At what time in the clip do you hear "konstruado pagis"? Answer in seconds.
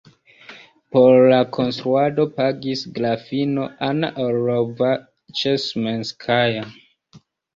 1.57-2.81